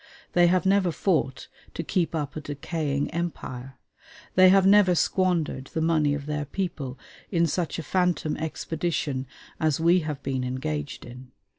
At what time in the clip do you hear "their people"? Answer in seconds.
6.25-6.97